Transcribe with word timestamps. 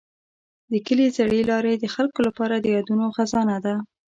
د 0.71 0.73
کلي 0.87 1.07
زړې 1.17 1.41
لارې 1.51 1.73
د 1.77 1.85
خلکو 1.95 2.19
لپاره 2.27 2.55
د 2.57 2.65
یادونو 2.75 3.05
خزانه 3.15 3.57
ده. 3.65 3.75